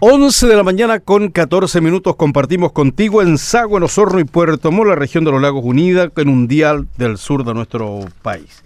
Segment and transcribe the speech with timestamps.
[0.00, 4.72] 11 de la mañana con 14 minutos compartimos contigo en Sago, en Osorno y Puerto
[4.72, 8.64] Montt, la región de los Lagos Unida, en un dial del sur de nuestro país.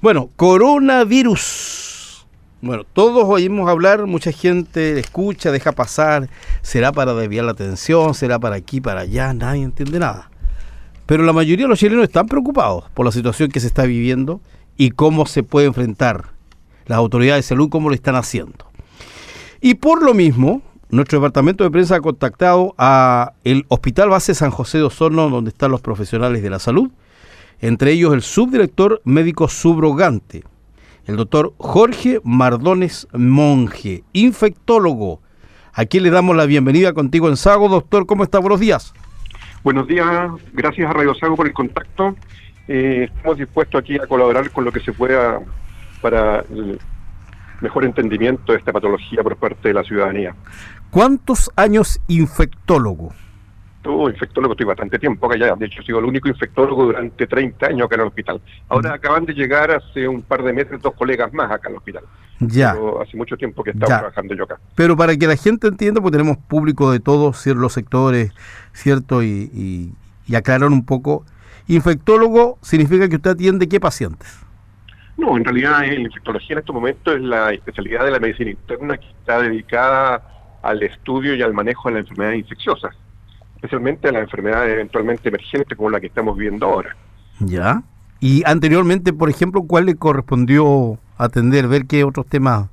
[0.00, 2.26] Bueno, coronavirus.
[2.62, 6.30] Bueno, todos oímos hablar, mucha gente escucha, deja pasar,
[6.62, 10.30] será para desviar la atención, será para aquí, para allá, nadie entiende nada.
[11.04, 14.40] Pero la mayoría de los chilenos están preocupados por la situación que se está viviendo
[14.78, 16.30] y cómo se puede enfrentar
[16.86, 18.71] las autoridades de salud, cómo lo están haciendo.
[19.64, 24.50] Y por lo mismo, nuestro departamento de prensa ha contactado a el Hospital Base San
[24.50, 26.90] José de Osorno, donde están los profesionales de la salud,
[27.60, 30.42] entre ellos el subdirector médico subrogante,
[31.06, 35.20] el doctor Jorge Mardones Monje, infectólogo.
[35.72, 37.68] Aquí le damos la bienvenida contigo en Sago.
[37.68, 38.40] Doctor, ¿cómo está?
[38.40, 38.92] Buenos días.
[39.62, 42.16] Buenos días, gracias a Radio Sago por el contacto.
[42.66, 45.40] Eh, estamos dispuestos aquí a colaborar con lo que se pueda
[46.00, 46.44] para
[47.62, 50.34] mejor entendimiento de esta patología por parte de la ciudadanía.
[50.90, 53.12] ¿Cuántos años infectólogo?
[53.80, 55.56] Todo infectólogo estoy bastante tiempo acá ya.
[55.56, 58.40] De hecho, he sido el único infectólogo durante 30 años acá en el hospital.
[58.68, 58.94] Ahora mm.
[58.94, 62.04] acaban de llegar hace un par de meses dos colegas más acá en el hospital.
[62.40, 62.76] Ya.
[63.00, 64.58] hace mucho tiempo que he estado trabajando yo acá.
[64.74, 68.32] Pero para que la gente entienda, pues tenemos público de todos los sectores,
[68.72, 69.22] ¿cierto?
[69.22, 69.92] Y,
[70.26, 71.24] y aclarar un poco.
[71.68, 74.44] Infectólogo significa que usted atiende qué pacientes.
[75.16, 78.96] No, en realidad la infectología en este momento es la especialidad de la medicina interna
[78.96, 82.94] que está dedicada al estudio y al manejo de las enfermedades infecciosas,
[83.56, 86.96] especialmente a las enfermedades eventualmente emergentes como la que estamos viviendo ahora.
[87.40, 87.82] Ya.
[88.20, 91.68] Y anteriormente, por ejemplo, ¿cuál le correspondió atender?
[91.68, 92.68] Ver qué otros temas.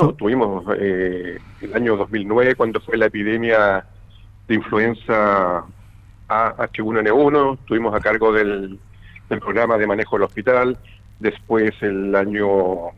[0.00, 3.86] No, tuvimos eh, el año 2009 cuando fue la epidemia
[4.46, 5.64] de influenza
[6.28, 8.78] H1N1, estuvimos a cargo del,
[9.28, 10.78] del programa de manejo del hospital.
[11.20, 12.90] Después, el año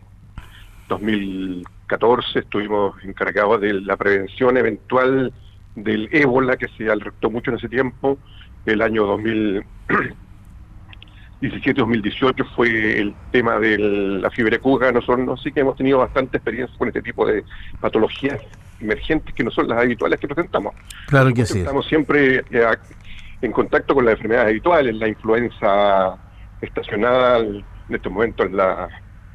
[0.88, 5.32] 2014, estuvimos encargados de la prevención eventual
[5.74, 8.18] del ébola, que se alertó mucho en ese tiempo.
[8.64, 9.06] El año
[11.40, 14.90] 2017-2018 fue el tema de la fiebre cuga.
[14.92, 17.44] Nosotros sí que hemos tenido bastante experiencia con este tipo de
[17.80, 18.40] patologías
[18.80, 20.74] emergentes que no son las habituales que presentamos.
[21.06, 21.58] Claro que sí.
[21.58, 22.66] Estamos siempre eh,
[23.42, 26.16] en contacto con las enfermedades habituales, la influenza
[26.60, 28.88] estacional, en este momento la,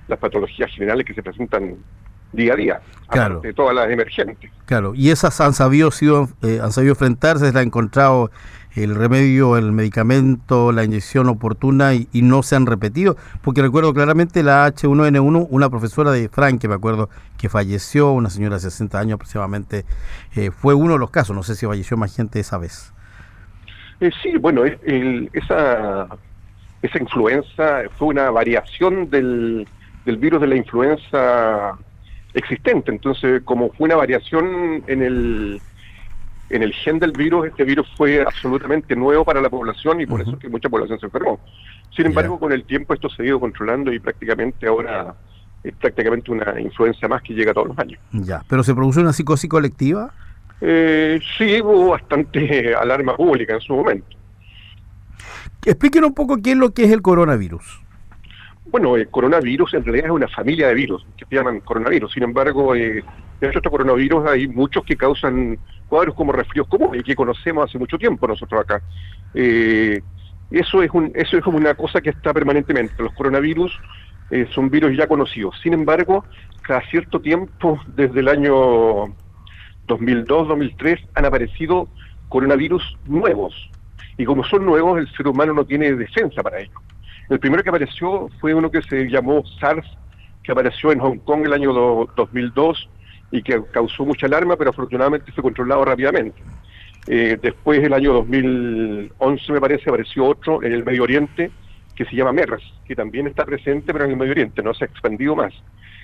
[0.07, 1.77] las patologías generales que se presentan
[2.31, 3.41] día a día, claro.
[3.41, 4.51] de todas las emergentes.
[4.65, 8.29] Claro, y esas han sabido, sido, eh, han sabido enfrentarse, se ha encontrado
[8.75, 14.43] el remedio, el medicamento, la inyección oportuna y, no se han repetido, porque recuerdo claramente
[14.43, 18.99] la H1N1, una profesora de Frank, que me acuerdo que falleció, una señora de 60
[18.99, 19.85] años aproximadamente,
[20.35, 22.93] eh, fue uno de los casos, no sé si falleció más gente esa vez.
[24.01, 26.07] Eh, sí, bueno, esa
[26.81, 29.67] esa influenza fue una variación del,
[30.05, 31.77] del virus de la influenza
[32.33, 32.91] existente.
[32.91, 35.61] Entonces, como fue una variación en el,
[36.49, 40.21] en el gen del virus, este virus fue absolutamente nuevo para la población y por
[40.21, 41.39] eso es que mucha población se enfermó.
[41.95, 45.15] Sin embargo, con el tiempo esto se ha ido controlando y prácticamente ahora
[45.63, 47.99] es prácticamente una influencia más que llega todos los años.
[48.11, 50.11] Ya, pero ¿se produjo una psicosis colectiva?
[50.61, 54.18] Eh, sí, hubo bastante alarma pública en su momento.
[55.65, 57.81] Explíquenos un poco qué es lo que es el coronavirus.
[58.71, 62.13] Bueno, el coronavirus en realidad es una familia de virus que se llaman coronavirus.
[62.13, 63.03] Sin embargo, eh,
[63.41, 67.79] dentro de estos coronavirus hay muchos que causan cuadros como resfríos comunes que conocemos hace
[67.79, 68.81] mucho tiempo nosotros acá.
[69.33, 70.01] Eh,
[70.51, 73.01] eso es un, eso es como una cosa que está permanentemente.
[73.01, 73.71] Los coronavirus
[74.29, 75.59] eh, son virus ya conocidos.
[75.61, 76.23] Sin embargo,
[76.61, 78.53] cada cierto tiempo, desde el año
[79.87, 81.87] 2002-2003, han aparecido
[82.29, 83.69] coronavirus nuevos
[84.19, 86.75] y como son nuevos, el ser humano no tiene defensa para ellos.
[87.29, 89.87] El primero que apareció fue uno que se llamó SARS,
[90.43, 92.89] que apareció en Hong Kong el año 2002
[93.31, 96.37] y que causó mucha alarma, pero afortunadamente fue controlado rápidamente.
[97.07, 101.49] Eh, después, el año 2011, me parece, apareció otro en el Medio Oriente
[101.95, 104.83] que se llama MERS, que también está presente, pero en el Medio Oriente, no se
[104.83, 105.53] ha expandido más.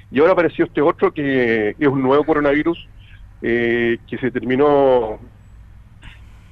[0.09, 2.87] Y ahora apareció este otro que es un nuevo coronavirus
[3.41, 5.19] eh, que se terminó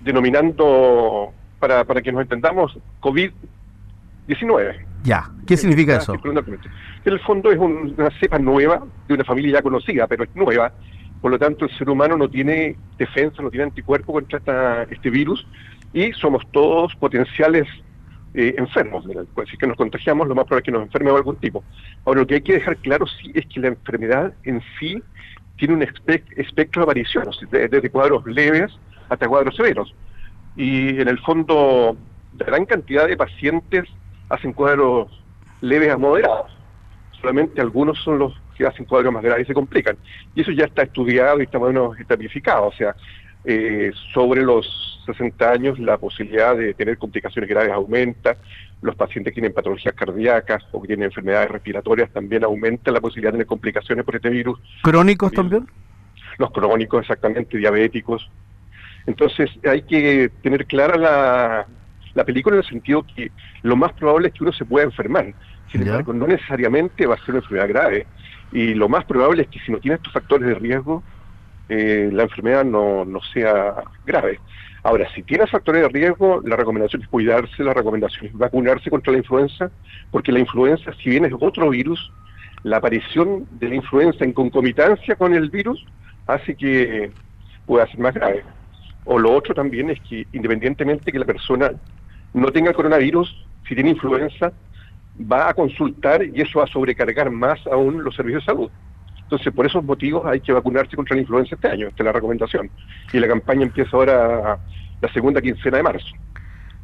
[0.01, 1.33] denominando
[1.63, 4.85] para, para que nos entendamos, COVID-19.
[5.05, 6.13] Ya, ¿qué significa eso?
[6.13, 10.73] En el fondo es una cepa nueva, de una familia ya conocida, pero es nueva.
[11.21, 15.47] Por lo tanto, el ser humano no tiene defensa, no tiene anticuerpo contra este virus
[15.93, 17.65] y somos todos potenciales
[18.33, 19.05] eh, enfermos.
[19.33, 21.63] Pues, si que nos contagiamos, lo más probable es que nos enferme de algún tipo.
[22.03, 25.01] Ahora, lo que hay que dejar claro sí es que la enfermedad en sí
[25.55, 28.77] tiene un espectro de aparición, desde cuadros leves
[29.07, 29.95] hasta cuadros severos
[30.55, 31.97] y en el fondo
[32.33, 33.89] gran cantidad de pacientes
[34.29, 35.07] hacen cuadros
[35.61, 36.51] leves a moderados.
[37.19, 39.97] solamente algunos son los que hacen cuadros más graves y se complican.
[40.35, 42.67] Y eso ya está estudiado y está más o menos estabilificado.
[42.67, 42.95] O sea,
[43.45, 48.37] eh, sobre los 60 años la posibilidad de tener complicaciones graves aumenta,
[48.81, 53.31] los pacientes que tienen patologías cardíacas o que tienen enfermedades respiratorias también aumenta la posibilidad
[53.31, 54.59] de tener complicaciones por este virus.
[54.83, 55.67] ¿Crónicos también?
[56.37, 58.29] Los crónicos, exactamente, diabéticos.
[59.05, 61.67] Entonces hay que tener clara la,
[62.13, 63.31] la película en el sentido que
[63.63, 65.33] lo más probable es que uno se pueda enfermar.
[65.71, 68.07] Sin embargo, no necesariamente va a ser una enfermedad grave.
[68.51, 71.03] Y lo más probable es que si no tiene estos factores de riesgo,
[71.69, 74.39] eh, la enfermedad no, no sea grave.
[74.83, 79.13] Ahora, si tiene factores de riesgo, la recomendación es cuidarse, la recomendación es vacunarse contra
[79.13, 79.71] la influenza,
[80.11, 82.11] porque la influenza, si bien es otro virus,
[82.63, 85.85] la aparición de la influenza en concomitancia con el virus
[86.27, 87.11] hace que
[87.65, 88.43] pueda ser más grave.
[89.05, 91.71] O lo otro también es que independientemente que la persona
[92.33, 94.51] no tenga coronavirus, si tiene influenza,
[95.19, 98.71] va a consultar y eso va a sobrecargar más aún los servicios de salud.
[99.23, 102.11] Entonces, por esos motivos hay que vacunarse contra la influenza este año, esta es la
[102.11, 102.69] recomendación.
[103.11, 104.59] Y la campaña empieza ahora
[105.01, 106.13] la segunda quincena de marzo.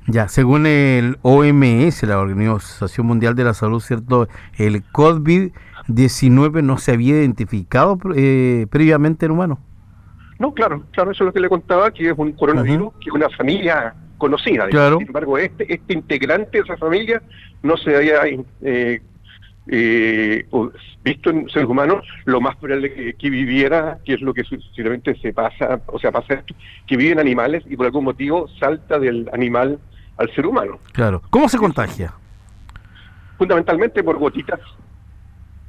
[0.08, 4.28] Ya, según el OMS, la Organización Mundial de la Salud, ¿cierto?
[4.58, 9.60] El COVID-19 no se había identificado eh, previamente en humanos.
[10.40, 13.14] No, claro, claro, eso es lo que le contaba, que es un coronavirus, que es
[13.14, 14.68] una familia conocida.
[14.70, 14.98] Claro.
[14.98, 17.22] Sin embargo, este, este integrante de esa familia
[17.62, 18.22] no se había
[18.62, 19.02] eh,
[19.68, 20.46] eh,
[21.04, 25.16] visto en seres humanos, lo más probable que, que viviera, que es lo que sucesivamente
[25.20, 26.56] se pasa, o sea, pasa esto,
[26.88, 29.78] que viven animales y por algún motivo salta del animal
[30.18, 30.80] al ser humano.
[30.94, 31.22] Claro.
[31.30, 32.14] ¿Cómo se contagia?
[33.38, 34.60] Fundamentalmente por gotitas.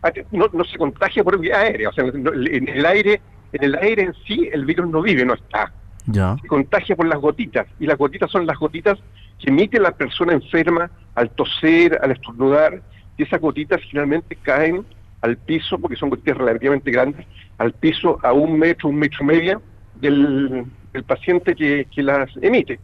[0.02, 3.20] Ah, no, no se contagia por vía aérea, o sea, en el aire,
[3.52, 5.73] en el aire en sí el virus no vive, no está.
[6.06, 6.37] Ya.
[6.41, 8.99] Se contagia por las gotitas, y las gotitas son las gotitas
[9.38, 12.82] que emite la persona enferma al toser, al estornudar,
[13.17, 14.85] y esas gotitas finalmente caen
[15.20, 17.26] al piso, porque son gotitas relativamente grandes,
[17.58, 19.62] al piso a un metro, un metro y medio
[19.96, 22.81] del, del paciente que, que, las emite.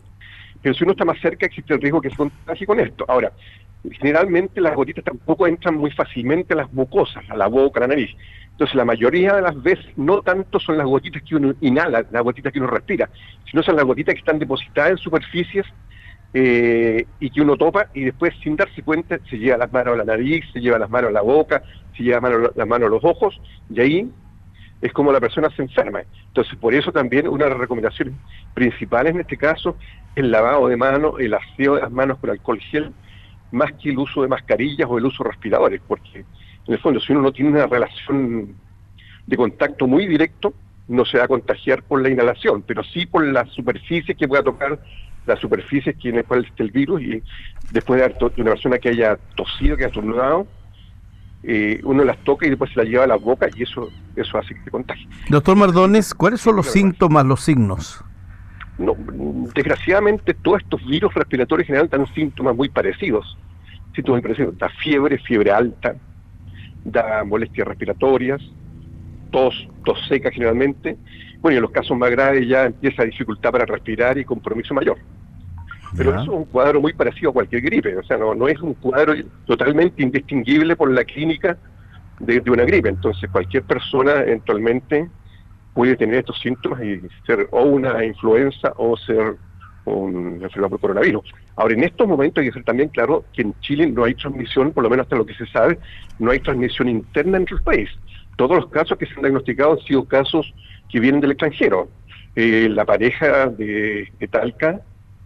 [0.63, 3.05] Pero si uno está más cerca, existe el riesgo que se contagie con esto.
[3.09, 3.33] Ahora,
[3.93, 7.89] generalmente las gotitas tampoco entran muy fácilmente a las mucosas, a la boca, a la
[7.89, 8.11] nariz.
[8.57, 12.23] Entonces, la mayoría de las veces no tanto son las gotitas que uno inhala, las
[12.23, 13.11] gotitas que uno respira,
[13.51, 15.67] sino son las gotitas que están depositadas en superficies
[16.33, 19.97] eh, y que uno topa y después sin darse cuenta se lleva las manos a
[19.99, 21.63] la nariz, se lleva las manos a la boca,
[21.95, 23.39] se lleva las manos a los ojos
[23.69, 24.11] y ahí
[24.81, 26.03] es como la persona se enferma.
[26.29, 28.15] Entonces por eso también una de las recomendaciones
[28.55, 29.77] principales en este caso
[30.15, 32.93] el lavado de manos, el aseo de las manos con alcohol gel,
[33.51, 36.25] más que el uso de mascarillas o el uso de respiradores, porque
[36.67, 38.55] en el fondo si uno no tiene una relación
[39.27, 40.55] de contacto muy directo,
[40.89, 44.43] no se va a contagiar por la inhalación, pero sí por las superficies que pueda
[44.43, 44.79] tocar
[45.27, 47.23] las superficies en las cuales está el virus y
[47.73, 50.47] después de una persona que haya tosido, que haya estornudado,
[51.43, 54.39] eh, uno las toca y después se las lleva a la boca y eso eso
[54.39, 55.09] hace que se contagie.
[55.29, 58.03] Doctor Mardones, ¿cuáles son los síntomas, los signos?
[58.79, 58.95] No,
[59.55, 63.37] desgraciadamente todos estos virus respiratorios general dan síntomas muy parecidos.
[63.95, 64.59] Síntomas muy parecidos.
[64.59, 65.97] Da fiebre, fiebre alta,
[66.87, 68.43] da molestias respiratorias,
[69.31, 70.97] tos, tos seca generalmente.
[71.41, 74.97] Bueno, y en los casos más graves ya empieza dificultad para respirar y compromiso mayor.
[75.97, 78.61] Pero eso es un cuadro muy parecido a cualquier gripe, o sea, no, no es
[78.61, 79.15] un cuadro
[79.47, 81.57] totalmente indistinguible por la clínica
[82.19, 82.89] de, de una gripe.
[82.89, 85.09] Entonces, cualquier persona eventualmente
[85.73, 89.37] puede tener estos síntomas y ser o una influenza o ser
[89.95, 91.33] un enfermedad por coronavirus.
[91.57, 94.73] Ahora, en estos momentos hay que ser también claro que en Chile no hay transmisión,
[94.73, 95.79] por lo menos hasta lo que se sabe,
[96.19, 97.97] no hay transmisión interna entre los países.
[98.37, 100.53] Todos los casos que se han diagnosticado han sido casos
[100.91, 101.89] que vienen del extranjero.
[102.35, 104.81] Eh, la pareja de, de, Talca,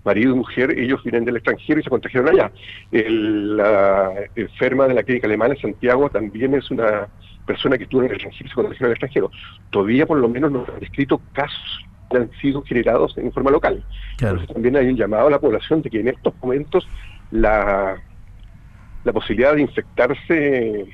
[0.05, 2.53] marido y mujer, ellos vienen del extranjero y se contagiaron allá.
[2.93, 7.09] El, la enferma de la clínica alemana Santiago también es una
[7.47, 9.31] persona que estuvo en el extranjero y se contagió en el extranjero.
[9.71, 13.85] Todavía por lo menos no han descrito casos han sido generados en forma local.
[14.17, 14.35] Claro.
[14.35, 16.89] Entonces también hay un llamado a la población de que en estos momentos
[17.31, 17.97] la,
[19.05, 20.87] la posibilidad de infectarse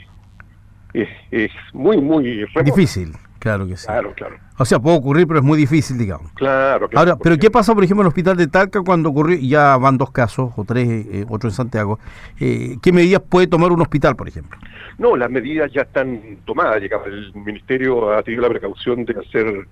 [0.92, 2.62] es, es muy, muy remota.
[2.62, 3.86] Difícil, claro que sí.
[3.86, 4.36] Claro, claro.
[4.58, 6.32] O sea, puede ocurrir, pero es muy difícil, digamos.
[6.32, 6.98] Claro, claro.
[7.12, 9.98] Ahora, ¿pero qué pasa, por ejemplo, en el hospital de Talca cuando ocurrió, ya van
[9.98, 11.98] dos casos, o tres, eh, otro en Santiago?
[12.40, 14.58] Eh, ¿Qué medidas puede tomar un hospital, por ejemplo?
[14.96, 16.80] No, las medidas ya están tomadas.
[16.82, 19.68] El Ministerio ha tenido la precaución de hacer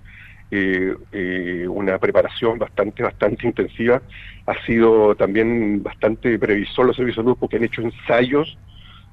[0.51, 4.03] eh, eh, una preparación bastante, bastante intensiva.
[4.47, 8.57] Ha sido también bastante previsor los servicios de salud porque han hecho ensayos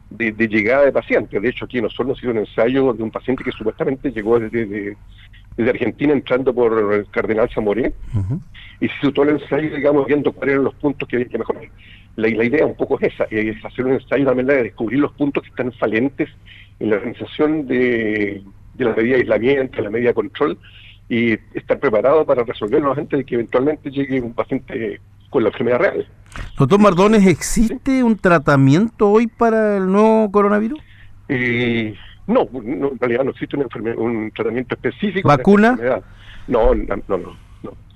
[0.09, 1.41] de, de, llegada de pacientes.
[1.41, 4.39] De hecho, aquí en Osorno ha sido un ensayo de un paciente que supuestamente llegó
[4.39, 4.97] desde, de,
[5.55, 8.41] desde Argentina entrando por el Cardenal Zamoré uh -huh.
[8.81, 11.37] y se hizo todo el ensayo, digamos, viendo cuáles eran los puntos que había que
[11.37, 11.63] mejorar.
[12.17, 15.13] La, la idea un poco es esa, es hacer un ensayo también de descubrir los
[15.13, 16.29] puntos que están falentes
[16.79, 20.57] en la organización de, de las medidas de aislamiento, la medida de control,
[21.11, 25.79] y estar preparado para resolverlo antes de que eventualmente llegue un paciente con la enfermedad
[25.79, 26.07] real.
[26.57, 30.79] Doctor Mardones, ¿existe un tratamiento hoy para el nuevo coronavirus?
[31.27, 31.93] Eh,
[32.27, 35.27] no, en realidad no existe una enfermedad, un tratamiento específico.
[35.27, 35.77] ¿Vacuna?
[36.47, 37.37] No, no, no, no.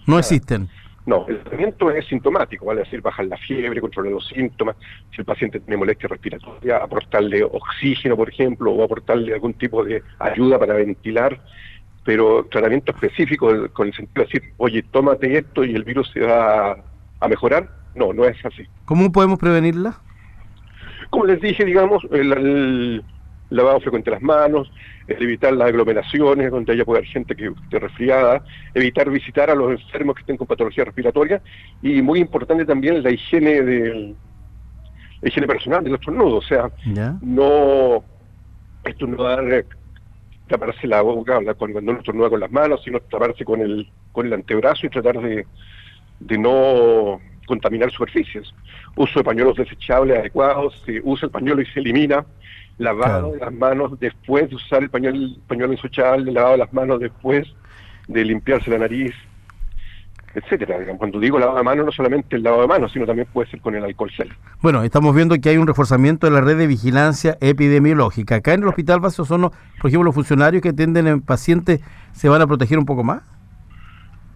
[0.06, 0.68] No, existen.
[1.06, 4.76] No, el tratamiento es sintomático, vale decir, bajar la fiebre, controlar los síntomas,
[5.12, 10.04] si el paciente tiene molestia respiratoria, aportarle oxígeno, por ejemplo, o aportarle algún tipo de
[10.20, 11.40] ayuda para ventilar,
[12.06, 16.22] pero tratamiento específico con el sentido de decir, oye, tómate esto y el virus se
[16.22, 16.78] va
[17.20, 18.64] a mejorar, no, no es así.
[18.86, 19.96] ¿Cómo podemos prevenirla?
[21.10, 23.04] Como les dije, digamos, el,
[23.50, 24.72] lavado frecuente de las manos,
[25.08, 28.44] evitar las aglomeraciones donde haya poder gente que esté resfriada,
[28.74, 31.42] evitar visitar a los enfermos que estén con patología respiratoria
[31.82, 34.16] y muy importante también la higiene del
[35.22, 36.70] la higiene personal de los estornudo, o sea,
[37.22, 38.04] no
[38.84, 39.66] estornudar
[40.48, 44.34] taparse la boca cuando uno estornuda con las manos, sino taparse con el con el
[44.34, 45.46] antebrazo y tratar de
[46.20, 48.54] de no contaminar superficies.
[48.96, 52.26] Uso de pañuelos desechables adecuados, se usa el pañuelo y se elimina.
[52.78, 57.48] Lavado de las manos después de usar el pañuelo, pañuelo desechable, lavado las manos después
[58.08, 59.14] de limpiarse la nariz,
[60.36, 60.78] etcétera.
[60.98, 63.62] Cuando digo lavado de manos, no solamente el lavado de manos, sino también puede ser
[63.62, 64.32] con el alcohol gel.
[64.62, 68.36] Bueno, estamos viendo que hay un reforzamiento de la red de vigilancia epidemiológica.
[68.36, 69.52] Acá en el Hospital Vaso Sono,
[69.82, 73.24] por ejemplo, los funcionarios que atienden en pacientes se van a proteger un poco más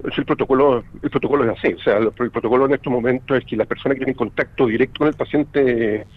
[0.03, 3.57] el protocolo, el protocolo es así, o sea, el, protocolo en estos momentos es que
[3.57, 6.07] las personas que tienen contacto directo con el paciente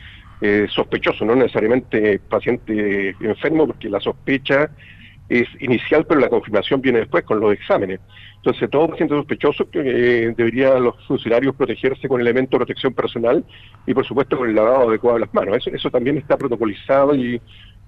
[0.41, 4.71] eh, sospechoso, no necesariamente paciente enfermo, porque la sospecha
[5.41, 8.01] es inicial, pero la confirmación viene después con los exámenes.
[8.37, 13.45] Entonces, todo paciente sospechoso eh, debería los funcionarios protegerse con elementos de protección personal
[13.87, 15.57] y, por supuesto, con el lavado adecuado de las manos.
[15.57, 17.41] Eso, eso también está protocolizado y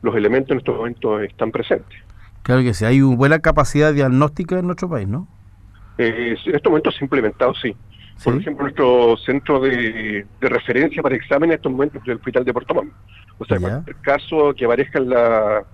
[0.02, 1.98] los elementos en estos momentos están presentes.
[2.42, 5.26] Claro que sí, hay una buena capacidad diagnóstica en nuestro país, ¿no?
[5.98, 7.74] Eh, en estos momentos se ha implementado, sí.
[8.22, 12.52] Por ejemplo, nuestro centro de, referencia para exámenes en estos momentos es el Hospital de
[12.52, 12.92] Puerto Montt.
[13.38, 15.64] O sea, el caso que aparezca en, la,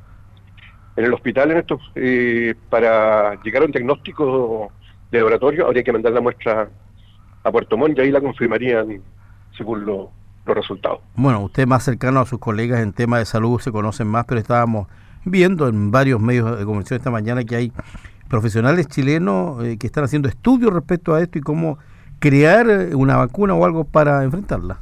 [1.00, 4.71] en el hospital en estos, eh, para llegar a un diagnóstico
[5.11, 6.69] de laboratorio habría que mandar la muestra
[7.42, 9.00] a Puerto Montt y ahí la confirmarían
[9.57, 10.09] según los
[10.45, 11.00] resultados.
[11.14, 14.40] Bueno, usted más cercano a sus colegas en tema de salud se conocen más, pero
[14.40, 14.88] estábamos
[15.25, 17.73] viendo en varios medios de comunicación esta mañana que hay
[18.28, 21.78] profesionales chilenos eh, que están haciendo estudios respecto a esto y cómo
[22.19, 24.78] crear eh, una vacuna o algo para enfrentarla.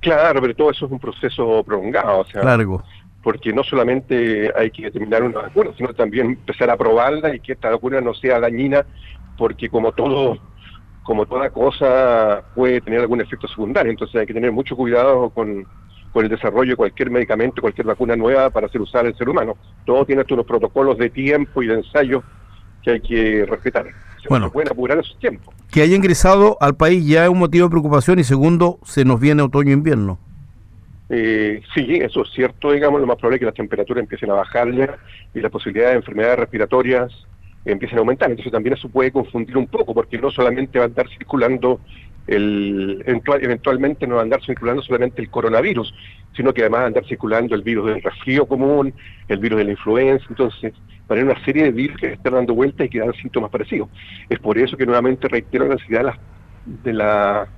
[0.00, 2.82] Claro, pero todo eso es un proceso prolongado, o sea, largo.
[3.22, 7.52] Porque no solamente hay que determinar una vacuna, sino también empezar a probarla y que
[7.52, 8.86] esta vacuna no sea dañina,
[9.36, 10.38] porque como todo,
[11.02, 15.66] como toda cosa puede tener algún efecto secundario, entonces hay que tener mucho cuidado con,
[16.12, 19.28] con el desarrollo de cualquier medicamento, cualquier vacuna nueva para ser usada en el ser
[19.28, 19.56] humano.
[19.84, 22.22] Todo tiene estos protocolos de tiempo y de ensayo
[22.82, 23.86] que hay que respetar.
[24.28, 25.54] bueno, pueden apurar esos tiempos.
[25.70, 29.20] Que haya ingresado al país ya es un motivo de preocupación y segundo, se nos
[29.20, 30.18] viene otoño-invierno.
[31.10, 34.34] Eh, sí, eso es cierto, digamos, lo más probable es que las temperaturas empiecen a
[34.34, 34.96] bajar ya
[35.34, 37.12] y las posibilidades de enfermedades respiratorias
[37.64, 38.30] empiecen a aumentar.
[38.30, 41.80] Entonces también eso puede confundir un poco, porque no solamente va a andar circulando
[42.26, 45.92] el eventualmente no va a andar circulando solamente el coronavirus,
[46.36, 48.94] sino que además va a andar circulando el virus del resfrío común,
[49.26, 50.72] el virus de la influenza, entonces
[51.08, 53.88] para una serie de virus que están dando vueltas y que dan síntomas parecidos.
[54.28, 56.14] Es por eso que nuevamente reitero la necesidad
[56.84, 57.48] de la,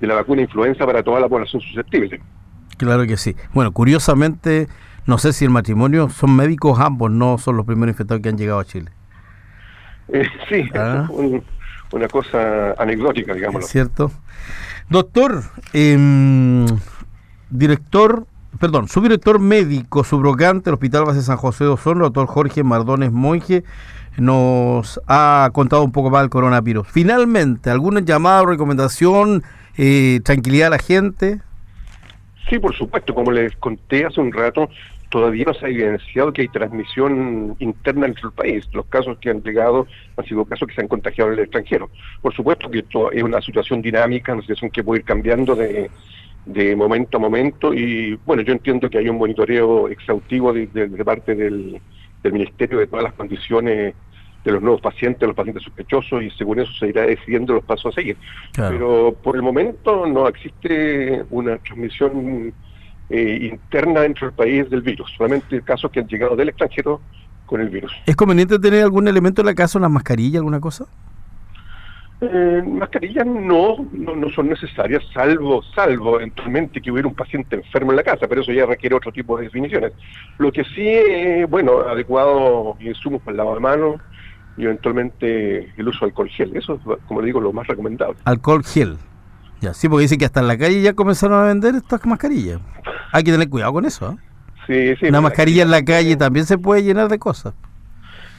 [0.00, 2.20] de la, vacuna influenza para toda la población susceptible.
[2.76, 3.36] Claro que sí.
[3.52, 4.68] Bueno, curiosamente,
[5.06, 8.38] no sé si el matrimonio son médicos ambos, no son los primeros infectados que han
[8.38, 8.90] llegado a Chile.
[10.08, 11.08] Eh, sí, ah.
[11.10, 11.42] es
[11.92, 13.64] una cosa anecdótica, digamos.
[13.64, 14.10] Es cierto.
[14.88, 16.66] Doctor, eh,
[17.50, 18.26] director
[18.58, 23.64] perdón, subdirector médico subrogante del Hospital Base San José de Osorno, doctor Jorge Mardones Monje,
[24.16, 26.86] nos ha contado un poco más del coronavirus.
[26.88, 29.42] Finalmente, ¿alguna llamada o recomendación,
[29.76, 31.40] eh, tranquilidad a la gente?
[32.48, 34.68] Sí, por supuesto, como les conté hace un rato,
[35.08, 38.68] todavía no se ha evidenciado que hay transmisión interna entre el país.
[38.72, 39.86] Los casos que han llegado
[40.16, 41.90] han sido casos que se han contagiado en el extranjero.
[42.20, 45.90] Por supuesto que esto es una situación dinámica, una situación que puede ir cambiando de,
[46.46, 50.66] de momento a momento y bueno, yo entiendo que hay un monitoreo exhaustivo de,
[51.04, 51.80] parte del,
[52.24, 53.94] Ministerio de todas las condiciones
[54.44, 57.92] de los nuevos pacientes, los pacientes sospechosos y según eso se irá decidiendo los pasos
[57.92, 58.16] a seguir.
[58.54, 62.52] Pero por el momento no existe una transmisión
[63.08, 67.00] eh, interna dentro del país del virus, solamente casos que han llegado del extranjero
[67.46, 67.92] con el virus.
[68.06, 70.86] ¿Es conveniente tener algún elemento en la casa, una mascarilla, alguna cosa?
[72.20, 77.96] Eh, mascarillas no, no, son necesarias, salvo, salvo eventualmente que hubiera un paciente enfermo en
[77.96, 79.92] la casa, pero eso ya requiere otro tipo de definiciones.
[80.38, 84.00] Lo que sí, eh, bueno, adecuado insumos para el lavado de manos
[84.56, 86.56] y eventualmente el uso de alcohol gel.
[86.56, 88.16] Eso es, como digo, lo más recomendable.
[88.24, 88.96] Alcohol gel.
[89.60, 92.60] Ya, sí, porque dice que hasta en la calle ya comenzaron a vender estas mascarillas.
[93.12, 94.12] Hay que tener cuidado con eso.
[94.12, 94.16] ¿eh?
[94.66, 95.08] Sí, sí.
[95.08, 97.54] Una mascarilla en la calle también se puede llenar de cosas.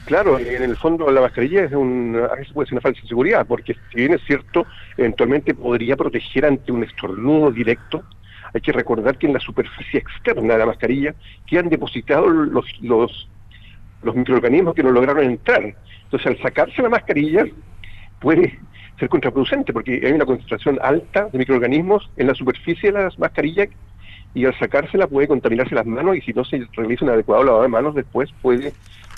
[0.06, 3.44] Claro, en el fondo la mascarilla es un, a veces puede ser una falsa seguridad,
[3.44, 4.64] porque si bien es cierto,
[4.96, 8.04] eventualmente podría proteger ante un estornudo directo,
[8.54, 11.12] hay que recordar que en la superficie externa de la mascarilla
[11.44, 13.28] quedan depositados los, los,
[14.04, 15.74] los microorganismos que no lograron entrar.
[16.06, 17.44] Entonces, al sacarse la mascarilla,
[18.20, 18.58] puede
[18.98, 23.68] ser contraproducente, porque hay una concentración alta de microorganismos en la superficie de las mascarillas
[24.34, 27.62] y al sacársela puede contaminarse las manos y si no se realiza un adecuado lavado
[27.62, 28.72] de manos después puede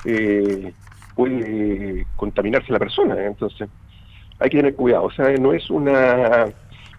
[0.05, 0.73] eh,
[1.15, 3.15] puede contaminarse la persona.
[3.17, 3.27] ¿eh?
[3.27, 3.69] Entonces,
[4.39, 5.05] hay que tener cuidado.
[5.05, 6.47] O sea, no es una,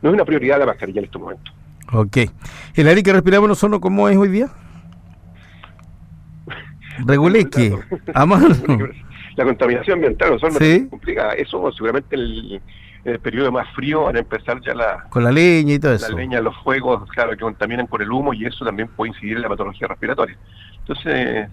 [0.02, 1.54] no es una prioridad la mascarilla en estos momentos.
[1.94, 2.18] Ok.
[2.76, 4.50] ¿El aire que respiramos nosotros cómo es hoy día?
[7.06, 7.78] Reguleque,
[8.14, 8.50] a mano.
[9.36, 10.88] La contaminación ambiental no ¿Sí?
[10.90, 11.34] complicada.
[11.34, 12.62] Eso seguramente el,
[13.06, 15.06] el periodo más frío van a empezar ya la...
[15.10, 16.12] Con la leña y todo eso.
[16.12, 19.38] La leña, los fuegos, claro, que contaminan con el humo y eso también puede incidir
[19.38, 20.38] en la patología respiratoria.
[20.80, 21.48] Entonces,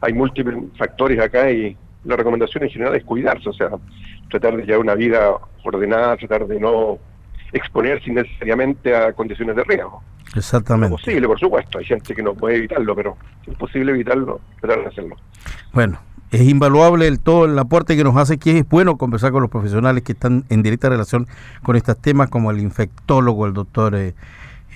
[0.00, 3.70] hay múltiples factores acá y la recomendación en general es cuidarse, o sea,
[4.30, 5.32] tratar de llevar una vida
[5.64, 6.98] ordenada, tratar de no
[7.52, 10.02] exponerse innecesariamente a condiciones de riesgo.
[10.36, 10.94] Exactamente.
[10.94, 14.40] Es posible, por supuesto, hay gente que no puede evitarlo, pero si es posible evitarlo,
[14.60, 15.16] tratar de hacerlo.
[15.72, 15.98] Bueno,
[16.30, 19.50] es invaluable el todo el aporte que nos hace que es bueno conversar con los
[19.50, 21.26] profesionales que están en directa relación
[21.62, 24.14] con estos temas, como el infectólogo, el doctor eh,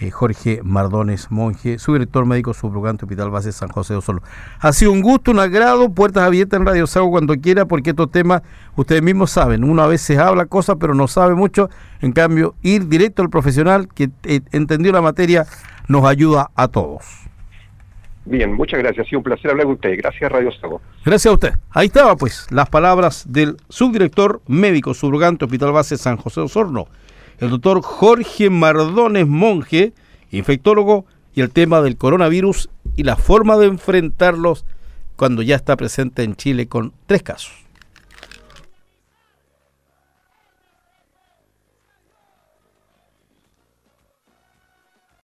[0.00, 4.22] eh, Jorge Mardones Monje, subdirector médico subrogante Hospital Base San José de Osolo.
[4.58, 8.10] Ha sido un gusto, un agrado, puertas abiertas en Radio Sago cuando quiera, porque estos
[8.10, 8.42] temas
[8.74, 11.70] ustedes mismos saben, uno a veces habla cosas pero no sabe mucho,
[12.00, 15.46] en cambio ir directo al profesional que eh, entendió la materia
[15.86, 17.04] nos ayuda a todos.
[18.26, 19.06] Bien, muchas gracias.
[19.06, 19.96] Ha sido un placer hablar con usted.
[19.98, 20.80] Gracias, Radio Sago.
[21.04, 21.54] Gracias a usted.
[21.70, 26.88] Ahí estaba, pues, las palabras del subdirector médico subrogante Hospital Base San José Osorno
[27.38, 29.92] el doctor Jorge Mardones Monje,
[30.30, 34.64] infectólogo, y el tema del coronavirus y la forma de enfrentarlos
[35.16, 37.63] cuando ya está presente en Chile con tres casos.